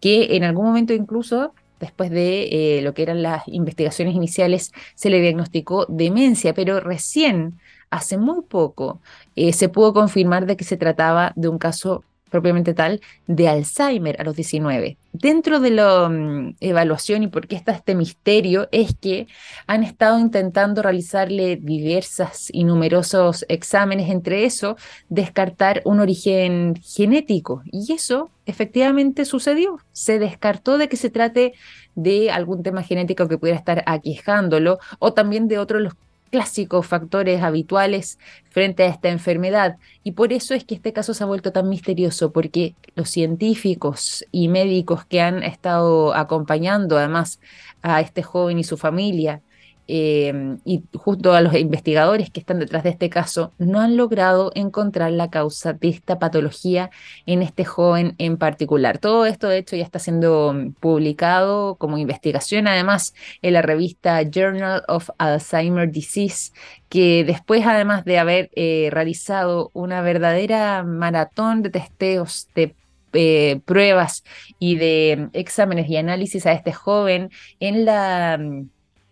[0.00, 5.10] que en algún momento incluso después de eh, lo que eran las investigaciones iniciales, se
[5.10, 7.58] le diagnosticó demencia, pero recién,
[7.90, 9.00] hace muy poco,
[9.36, 14.20] eh, se pudo confirmar de que se trataba de un caso propiamente tal, de Alzheimer
[14.20, 14.96] a los 19.
[15.12, 19.26] Dentro de la mm, evaluación y por qué está este misterio es que
[19.66, 24.76] han estado intentando realizarle diversas y numerosos exámenes, entre eso
[25.08, 27.62] descartar un origen genético.
[27.64, 29.78] Y eso efectivamente sucedió.
[29.92, 31.54] Se descartó de que se trate
[31.94, 35.94] de algún tema genético que pudiera estar aquejándolo o también de otros los
[36.30, 38.18] clásicos factores habituales
[38.50, 39.76] frente a esta enfermedad.
[40.02, 44.24] Y por eso es que este caso se ha vuelto tan misterioso, porque los científicos
[44.32, 47.40] y médicos que han estado acompañando además
[47.82, 49.42] a este joven y su familia
[49.90, 54.52] Em, y justo a los investigadores que están detrás de este caso no han logrado
[54.54, 56.90] encontrar la causa de esta patología
[57.24, 58.98] en este joven en particular.
[58.98, 64.82] Todo esto, de hecho, ya está siendo publicado como investigación, además, en la revista Journal
[64.88, 66.52] of Alzheimer Disease,
[66.90, 72.74] que después, además de haber eh, realizado una verdadera maratón de testeos de
[73.14, 74.22] eh, pruebas
[74.58, 78.38] y de exámenes y análisis a este joven en la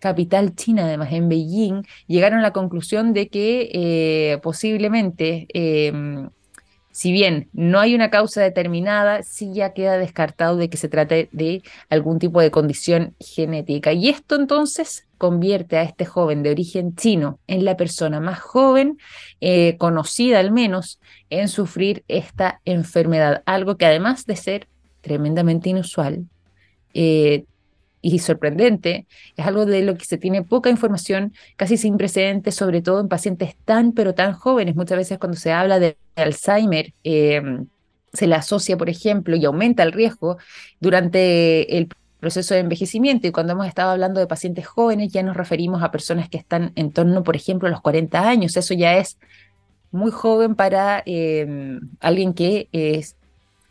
[0.06, 6.30] capital china, además en Beijing, llegaron a la conclusión de que eh, posiblemente, em,
[6.92, 11.28] si bien no hay una causa determinada, sí ya queda descartado de que se trate
[11.32, 13.92] de algún tipo de condición genética.
[13.92, 18.98] Y esto entonces convierte a este joven de origen chino en la persona más joven,
[19.40, 24.68] eh, conocida al menos, en sufrir esta enfermedad, algo que además de ser
[25.00, 26.26] tremendamente inusual,
[26.94, 27.44] eh,
[28.12, 32.80] y sorprendente, es algo de lo que se tiene poca información, casi sin precedentes, sobre
[32.80, 34.76] todo en pacientes tan pero tan jóvenes.
[34.76, 37.66] Muchas veces cuando se habla de Alzheimer, em,
[38.12, 40.38] se le asocia, por ejemplo, y aumenta el riesgo
[40.80, 41.88] durante el
[42.20, 43.26] proceso de envejecimiento.
[43.26, 46.72] Y cuando hemos estado hablando de pacientes jóvenes, ya nos referimos a personas que están
[46.76, 48.56] en torno, por ejemplo, a los 40 años.
[48.56, 49.18] Eso ya es
[49.90, 53.16] muy joven para em, alguien que es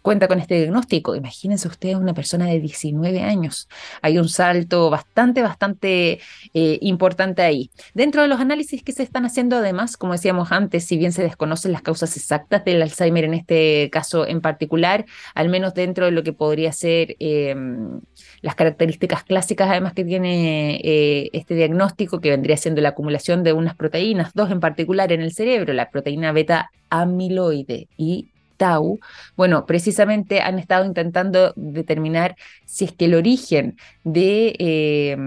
[0.05, 1.15] cuenta con este diagnóstico.
[1.15, 3.67] Imagínense ustedes una persona de 19 años.
[4.03, 6.19] Hay un salto bastante, bastante
[6.53, 7.71] eh, importante ahí.
[7.95, 11.23] Dentro de los análisis que se están haciendo, además, como decíamos antes, si bien se
[11.23, 16.11] desconocen las causas exactas del Alzheimer en este caso en particular, al menos dentro de
[16.11, 17.99] lo que podría ser em,
[18.43, 23.53] las características clásicas, además que tiene eh, este diagnóstico, que vendría siendo la acumulación de
[23.53, 28.99] unas proteínas, dos en particular en el cerebro, la proteína beta amiloide y Tau,
[29.35, 35.17] bueno, precisamente han estado intentando determinar si es que el origen de eh,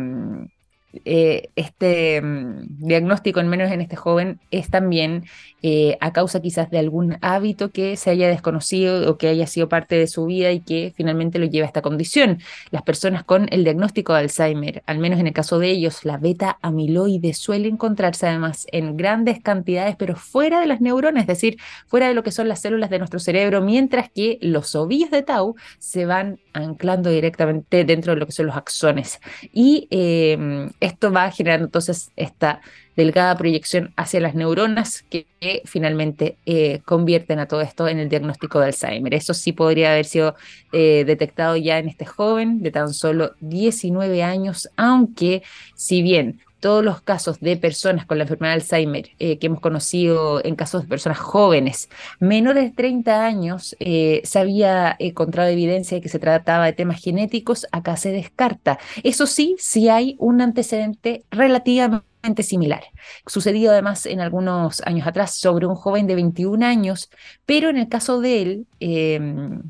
[1.04, 5.24] eh, este mm, diagnóstico, al menos en este joven, es también
[5.62, 9.68] eh, a causa quizás de algún hábito que se haya desconocido o que haya sido
[9.68, 12.38] parte de su vida y que finalmente lo lleva a esta condición.
[12.70, 16.16] Las personas con el diagnóstico de Alzheimer, al menos en el caso de ellos, la
[16.16, 21.58] beta amiloide suele encontrarse además en grandes cantidades, pero fuera de las neuronas, es decir,
[21.86, 25.22] fuera de lo que son las células de nuestro cerebro, mientras que los ovillos de
[25.22, 29.20] tau se van anclando directamente dentro de lo que son los axones.
[29.52, 32.60] Y eh, esto va generando entonces esta
[32.96, 35.26] delgada proyección hacia las neuronas que,
[35.64, 39.14] finalmente eh, convierten a todo esto en el diagnóstico de Alzheimer.
[39.14, 40.34] Eso sí podría haber sido
[40.72, 45.44] eh, detectado ya en este joven de tan solo 19 años, aunque
[45.76, 49.60] si bien todos los casos de personas con la enfermedad de Alzheimer eh, que hemos
[49.60, 51.88] conocido en casos de personas jóvenes,
[52.20, 57.02] menores de 30 años, eh, se había encontrado evidencia de que se trataba de temas
[57.02, 58.78] genéticos, acá se descarta.
[59.02, 62.84] Eso sí, sí hay un antecedente relativamente similar.
[63.26, 67.10] Sucedido además en algunos años atrás sobre un joven de 21 años,
[67.46, 69.62] pero en el caso de él, em,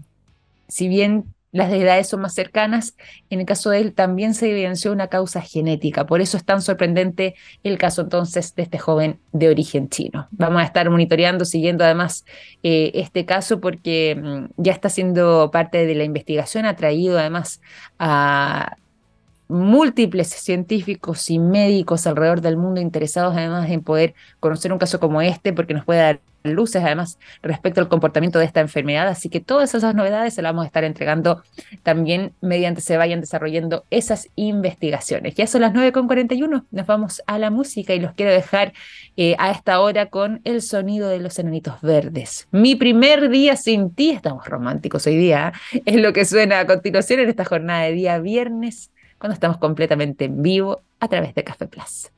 [0.68, 2.94] si bien las edades son más cercanas.
[3.30, 6.06] En el caso de él también se evidenció una causa genética.
[6.06, 10.28] Por eso es tan sorprendente el caso entonces de este joven de origen chino.
[10.30, 12.24] Vamos a estar monitoreando, siguiendo además
[12.62, 17.60] eh, este caso porque mm, ya está siendo parte de la investigación, ha traído además
[17.98, 18.76] a
[19.48, 25.22] múltiples científicos y médicos alrededor del mundo interesados además en poder conocer un caso como
[25.22, 29.08] este porque nos puede dar luces además respecto al comportamiento de esta enfermedad.
[29.08, 31.42] Así que todas esas novedades se las vamos a estar entregando
[31.82, 35.34] también mediante se vayan desarrollando esas investigaciones.
[35.34, 38.72] Ya son las 9.41, nos vamos a la música y los quiero dejar
[39.16, 42.48] eh, a esta hora con el sonido de los enanitos verdes.
[42.50, 45.82] Mi primer día sin ti, estamos románticos hoy día, ¿eh?
[45.84, 50.26] es lo que suena a continuación en esta jornada de día viernes cuando estamos completamente
[50.26, 52.10] en vivo a través de Café Plus.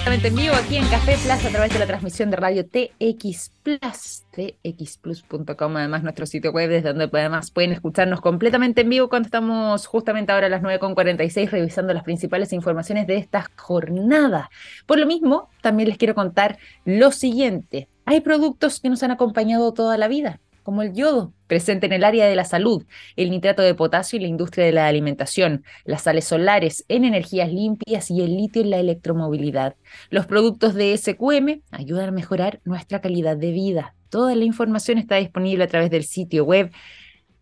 [0.00, 3.52] Completamente en vivo aquí en Café Plus a través de la transmisión de radio TX
[3.62, 9.26] Plus, txplus.com, además nuestro sitio web desde donde además pueden escucharnos completamente en vivo cuando
[9.26, 14.48] estamos justamente ahora a las 9.46 revisando las principales informaciones de esta jornada.
[14.86, 17.86] Por lo mismo, también les quiero contar lo siguiente.
[18.06, 22.04] Hay productos que nos han acompañado toda la vida como el yodo, presente en el
[22.04, 26.02] área de la salud, el nitrato de potasio en la industria de la alimentación, las
[26.02, 29.74] sales solares en energías limpias y el litio en la electromovilidad.
[30.10, 33.96] Los productos de SQM ayudan a mejorar nuestra calidad de vida.
[34.10, 36.70] Toda la información está disponible a través del sitio web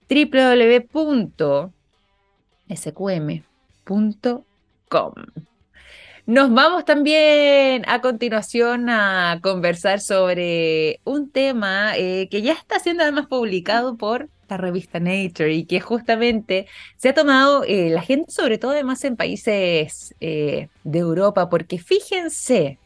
[0.08, 1.68] www.sqm.com.
[6.28, 13.02] Nos vamos también a continuación a conversar sobre un tema eh, que ya está siendo
[13.02, 16.66] además publicado por la revista Nature y que justamente
[16.98, 21.78] se ha tomado eh, la gente, sobre todo además en países eh, de Europa, porque
[21.78, 22.78] fíjense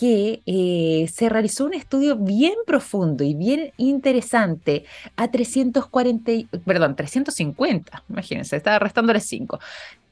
[0.00, 6.32] que se realizó un estudio bien profundo y bien interesante a 340,
[6.64, 9.60] perdón, 350, imagínense, estaba restándole 5,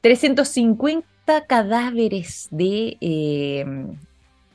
[0.01, 3.65] 350 cadáveres de eh,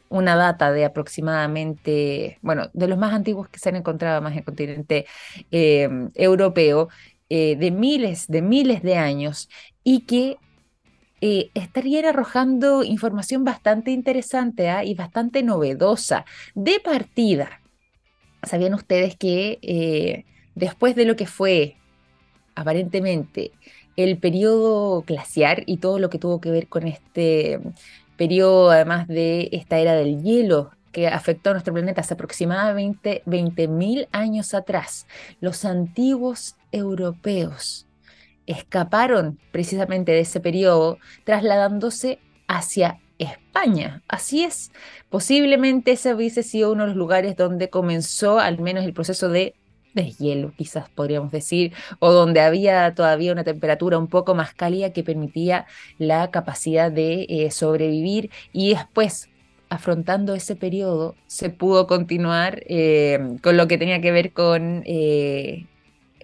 [0.09, 4.38] una data de aproximadamente, bueno, de los más antiguos que se han encontrado más en
[4.38, 5.07] el continente
[5.51, 6.88] eh, europeo,
[7.29, 9.49] eh, de miles, de miles de años,
[9.83, 10.38] y que
[11.20, 14.85] estarían arrojando información bastante interesante ¿ah?
[14.85, 16.24] y bastante novedosa.
[16.55, 17.61] De partida,
[18.42, 20.24] ¿sabían ustedes que
[20.55, 21.77] después de lo que fue
[22.55, 23.53] aparentemente
[23.96, 27.61] el periodo glaciar y todo lo que tuvo que ver con este
[28.16, 34.09] periodo, además de esta era del hielo que afectó a nuestro planeta hace aproximadamente 20.000
[34.12, 35.07] años atrás.
[35.40, 37.87] Los antiguos europeos
[38.46, 44.02] escaparon precisamente de ese periodo, trasladándose hacia España.
[44.09, 44.72] Así es,
[45.11, 49.54] posiblemente ese hubiese sido uno de los lugares donde comenzó al menos el proceso de
[49.94, 54.92] de hielo, quizás podríamos decir, o donde había todavía una temperatura un poco más cálida
[54.92, 55.66] que permitía
[55.98, 59.28] la capacidad de eh, sobrevivir y después
[59.70, 65.66] afrontando ese periodo se pudo continuar eh, con lo que tenía que ver con eh,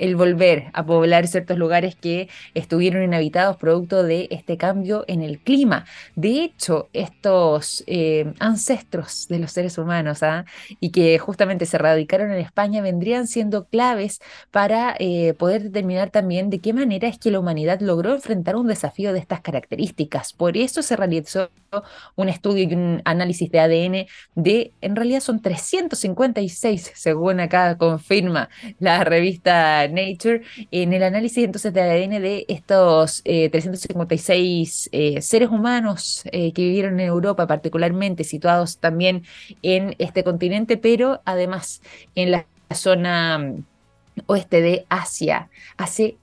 [0.00, 5.38] el volver a poblar ciertos lugares que estuvieron inhabitados producto de este cambio en el
[5.38, 5.84] clima.
[6.16, 10.44] De hecho, estos eh, ancestros de los seres humanos ¿ah?
[10.80, 16.50] y que justamente se radicaron en España vendrían siendo claves para eh, poder determinar también
[16.50, 20.32] de qué manera es que la humanidad logró enfrentar un desafío de estas características.
[20.32, 21.50] Por eso se realizó
[22.16, 28.48] un estudio y un análisis de ADN de, en realidad son 356, según acá confirma
[28.80, 35.48] la revista Nature, en el análisis entonces de ADN de estos 356 eh, eh, seres
[35.48, 39.24] humanos eh, que vivieron en Europa, particularmente situados también
[39.62, 41.82] en este continente, pero además
[42.16, 43.64] en la zona mm,
[44.26, 45.48] oeste de Asia.
[45.76, 46.16] Hace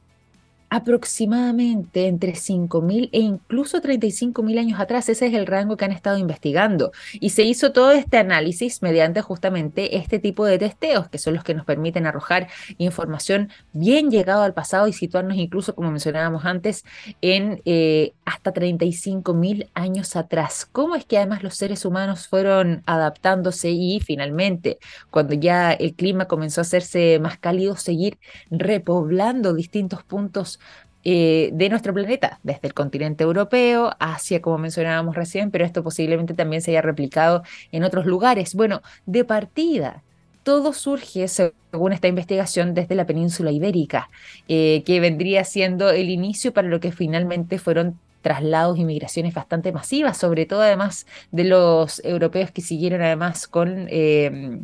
[0.70, 5.08] aproximadamente entre 5.000 e incluso 35.000 años atrás.
[5.10, 6.92] Ese es el rango que han estado investigando.
[7.14, 11.44] Y se hizo todo este análisis mediante justamente este tipo de testeos, que son los
[11.44, 16.84] que nos permiten arrojar información bien llegado al pasado y situarnos incluso, como mencionábamos antes,
[17.22, 20.68] en eh, hasta 35.000 años atrás.
[20.72, 24.80] ¿Cómo es que además los seres humanos fueron adaptándose y finalmente,
[25.12, 28.18] cuando ya el clima comenzó a hacerse más cálido, seguir
[28.50, 30.60] repoblando distintos puntos
[31.10, 36.34] eh, de nuestro planeta, desde el continente europeo hacia, como mencionábamos recién, pero esto posiblemente
[36.34, 38.56] también se haya replicado en otros lugares.
[38.56, 40.04] Bueno, de partida,
[40.44, 44.10] todo surge, según esta investigación, desde la península ibérica,
[44.50, 49.72] eh, que vendría siendo el inicio para lo que finalmente fueron traslados y migraciones bastante
[49.72, 54.60] masivas, sobre todo además de los europeos que siguieron además con eh,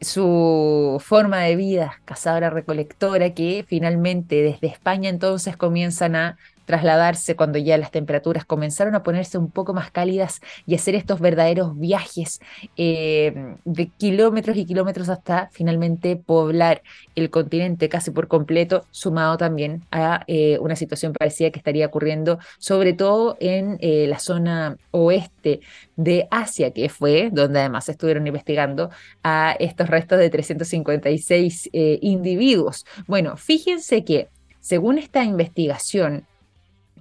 [0.00, 6.38] su forma de vida, cazadora recolectora, que finalmente desde España entonces comienzan a
[6.70, 11.18] trasladarse cuando ya las temperaturas comenzaron a ponerse un poco más cálidas y hacer estos
[11.18, 12.40] verdaderos viajes
[12.76, 16.82] eh, de kilómetros y kilómetros hasta finalmente poblar
[17.16, 22.38] el continente casi por completo, sumado también a eh, una situación parecida que estaría ocurriendo
[22.58, 25.62] sobre todo en eh, la zona oeste
[25.96, 28.90] de Asia, que fue donde además estuvieron investigando
[29.24, 32.86] a estos restos de 356 individuos.
[33.08, 34.28] Bueno, fíjense que
[34.60, 36.26] según esta investigación,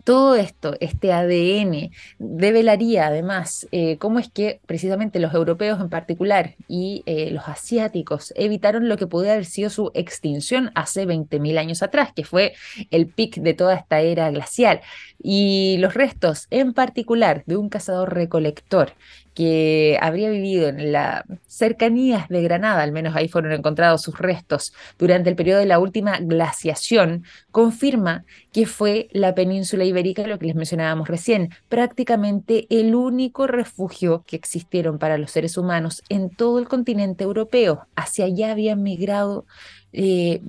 [0.04, 6.56] todo esto, este ADN, develaría además eh, cómo es que precisamente los europeos en particular
[6.68, 11.84] y eh, los asiáticos evitaron lo que podía haber sido su extinción hace 20.000 años
[11.84, 12.54] atrás, que fue
[12.91, 14.82] el pic de toda esta era glacial.
[15.22, 18.93] Y los restos en particular de un cazador recolector
[19.40, 24.74] que habría vivido en las cercanías de Granada, al menos ahí fueron encontrados sus restos
[24.98, 30.48] durante el periodo de la última glaciación, confirma que fue la península ibérica, lo que
[30.48, 36.60] les mencionábamos recién, prácticamente el único refugio que existieron para los seres humanos en todo
[36.60, 37.88] el continente europeo.
[37.96, 39.46] Hacia allá habían migrado
[39.94, 40.42] eh,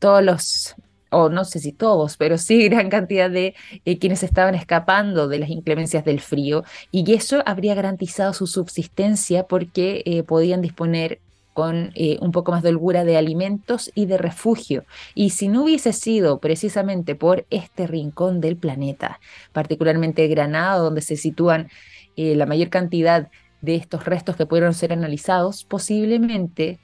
[0.00, 0.74] todos los
[1.10, 3.54] o no sé si todos, pero sí gran cantidad de
[3.84, 9.44] eh, quienes estaban escapando de las inclemencias del frío y eso habría garantizado su subsistencia
[9.44, 11.20] porque eh, podían disponer
[11.54, 14.84] con eh, un poco más de holgura de alimentos y de refugio.
[15.16, 19.18] Y si no hubiese sido precisamente por este rincón del planeta,
[19.52, 21.68] particularmente Granada, donde se sitúan
[22.16, 23.28] la mayor cantidad
[23.60, 26.80] de estos restos que pudieron ser analizados, posiblemente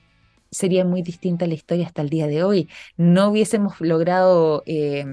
[0.54, 2.68] sería muy distinta la historia hasta el día de hoy.
[2.96, 5.04] No hubiésemos logrado eh,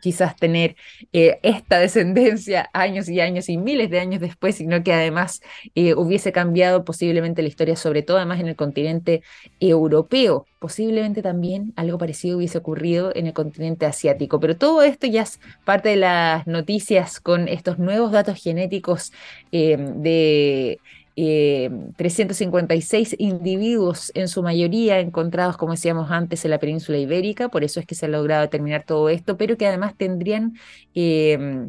[0.00, 0.76] quizás tener
[1.12, 5.42] eh, esta descendencia años y años y miles de años después, sino que además
[5.74, 9.22] eh, hubiese cambiado posiblemente la historia, sobre todo además en el continente
[9.58, 10.46] europeo.
[10.60, 14.40] Posiblemente también algo parecido hubiese ocurrido en el continente asiático.
[14.40, 19.12] Pero todo esto ya es parte de las noticias con estos nuevos datos genéticos
[19.50, 20.78] de
[21.16, 27.64] 356 eh, individuos, en su mayoría encontrados, como decíamos antes, en la península ibérica, por
[27.64, 30.54] eso es que se ha logrado determinar todo esto, pero que además tendrían
[30.94, 31.68] eh,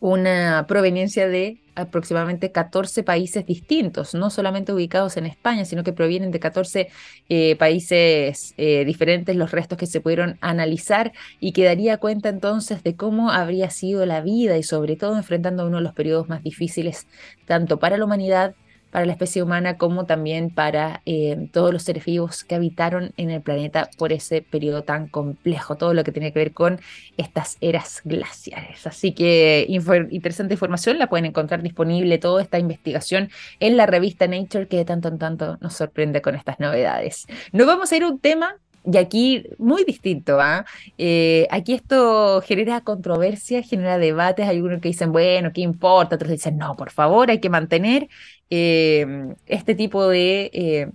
[0.00, 6.30] una proveniencia de aproximadamente 14 países distintos, no solamente ubicados en España, sino que provienen
[6.32, 6.88] de 14
[7.28, 12.96] eh, países diferentes los restos que se pudieron analizar y que daría cuenta entonces de
[12.96, 17.06] cómo habría sido la vida y sobre todo enfrentando uno de los periodos más difíciles
[17.46, 18.54] tanto para la humanidad
[18.96, 23.28] para la especie humana como también para eh, todos los seres vivos que habitaron en
[23.28, 26.80] el planeta por ese periodo tan complejo, todo lo que tiene que ver con
[27.18, 28.86] estas eras glaciares.
[28.86, 33.28] Así que interesante información, la pueden encontrar disponible toda esta investigación
[33.60, 37.26] en la revista Nature que de tanto en tanto nos sorprende con estas novedades.
[37.52, 38.56] Nos vamos a ir a un tema
[38.90, 40.64] y aquí muy distinto, ¿ah?
[40.96, 46.14] Eh, aquí esto genera controversia, genera debates, hay algunos que dicen, bueno, ¿qué importa?
[46.16, 48.08] Otros dicen, no, por favor, hay que mantener
[48.50, 50.90] eh, este tipo de eh,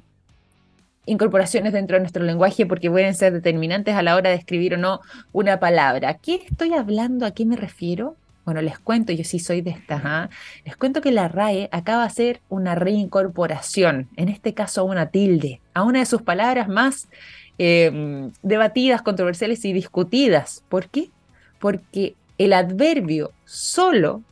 [1.05, 4.77] incorporaciones dentro de nuestro lenguaje porque pueden ser determinantes a la hora de escribir o
[4.77, 5.01] no
[5.33, 6.13] una palabra.
[6.15, 7.25] ¿Qué estoy hablando?
[7.25, 8.15] ¿A qué me refiero?
[8.45, 10.29] Bueno, les cuento, yo sí soy de estas, ¿ah?
[10.65, 15.07] les cuento que la RAE acaba de hacer una reincorporación, en este caso a una
[15.11, 17.07] tilde, a una de sus palabras más
[17.64, 20.64] Em, debatidas, controversiales y discutidas.
[20.68, 21.09] ¿Por qué?
[21.59, 24.24] Porque el adverbio solo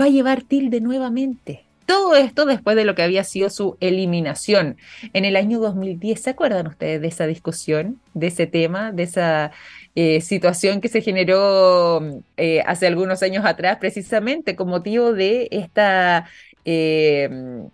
[0.00, 1.64] va a llevar tilde nuevamente.
[1.84, 4.78] Todo esto después de lo que había sido su eliminación
[5.12, 6.18] en el año 2010.
[6.18, 9.50] ¿Se acuerdan ustedes de esa discusión, de ese tema, de esa
[9.94, 12.00] eh, situación que se generó
[12.38, 16.30] eh, hace algunos años atrás, precisamente con motivo de esta
[16.64, 17.68] em,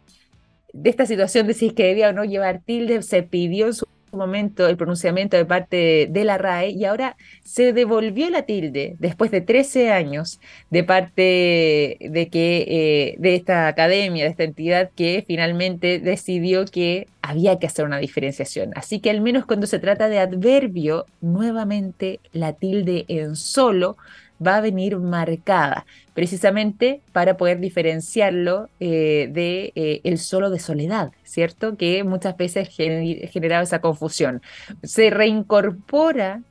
[0.73, 3.75] de esta situación de si es que debía o no llevar tilde, se pidió en
[3.75, 8.97] su momento el pronunciamiento de parte de la RAE y ahora se devolvió la tilde
[8.99, 10.41] después de 13 años
[10.71, 17.07] de parte de que eh, de esta academia, de esta entidad que finalmente decidió que
[17.23, 18.73] había que hacer una diferenciación.
[18.75, 23.97] Así que al menos cuando se trata de adverbio, nuevamente la tilde en solo
[24.45, 31.13] va a venir marcada, precisamente para poder diferenciarlo eh, de eh, el solo de soledad,
[31.25, 31.77] ¿cierto?
[31.77, 34.43] Que muchas veces generaba esa confusión.
[34.83, 36.43] Se reincorpora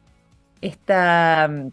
[0.61, 1.71] esta mm,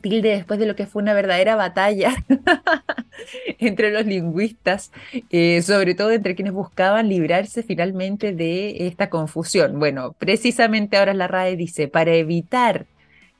[0.00, 2.14] tilde después de lo que fue una verdadera batalla
[3.58, 4.92] entre los lingüistas,
[5.30, 9.78] eh, sobre todo entre quienes buscaban librarse finalmente de esta confusión.
[9.78, 12.86] Bueno, precisamente ahora la RAE dice, para evitar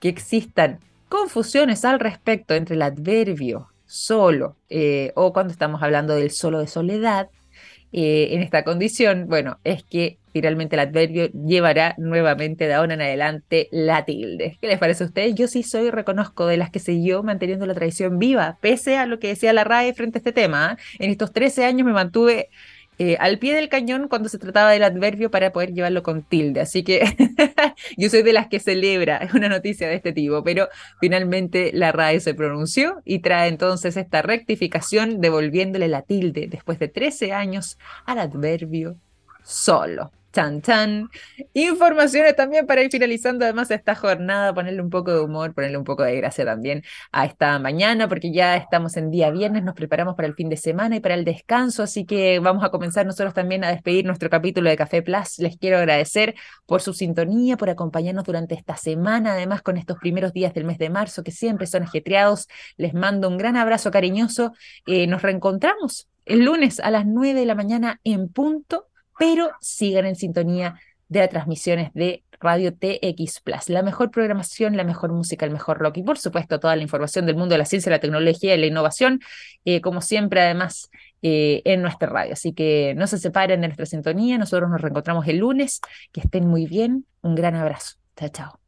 [0.01, 6.31] que existan confusiones al respecto entre el adverbio solo eh, o cuando estamos hablando del
[6.31, 7.29] solo de soledad,
[7.97, 13.03] eh, en esta condición, bueno, es que finalmente el adverbio llevará nuevamente de ahora en
[13.03, 14.59] adelante la tilde.
[14.61, 15.37] ¿Qué les parece a ustedes?
[15.37, 19.21] Yo sí soy, reconozco, de las que siguió manteniendo la tradición viva, pese a lo
[19.21, 20.77] que decía la RAE frente a este tema.
[20.77, 21.05] ¿eh?
[21.05, 22.49] En estos 13 años me mantuve
[22.99, 26.61] eh, al pie del cañón cuando se trataba del adverbio para poder llevarlo con tilde.
[26.61, 27.05] Así que
[27.97, 30.69] yo soy de las que celebra una noticia de este tipo, pero
[31.01, 36.89] finalmente la RAE se pronunció y trae entonces esta rectificación devolviéndole la tilde después de
[36.89, 38.97] 13 años al adverbio
[39.43, 40.13] solo.
[40.35, 41.09] Chan, chan.
[41.53, 45.85] Informaciones también para ir finalizando además esta jornada, ponerle un poco de humor, ponerle un
[45.85, 46.83] poco de gracia también
[47.13, 50.57] a esta mañana, porque ya estamos en día viernes, nos preparamos para el fin de
[50.57, 54.29] semana y para el descanso, así que vamos a comenzar nosotros también a despedir nuestro
[54.29, 55.39] capítulo de Café Plus.
[55.39, 56.35] Les quiero agradecer
[56.67, 60.79] por su sintonía, por acompañarnos durante esta semana, además con estos primeros días del mes
[60.79, 62.49] de marzo, que siempre son ajetreados.
[62.77, 64.53] Les mando un gran abrazo cariñoso.
[64.85, 68.89] Eh, nos reencontramos el lunes a las 9 de la mañana en punto
[69.19, 73.69] pero sigan en sintonía de las transmisiones de Radio TX Plus.
[73.69, 77.27] La mejor programación, la mejor música, el mejor rock y por supuesto toda la información
[77.27, 79.21] del mundo de la ciencia, la tecnología y la innovación,
[79.65, 80.91] eh, como siempre además
[81.23, 82.35] eh, en nuestra radio.
[82.35, 85.81] Así que no se separen de nuestra sintonía, nosotros nos reencontramos el lunes,
[86.13, 87.97] que estén muy bien, un gran abrazo.
[88.17, 88.64] Chao, chao.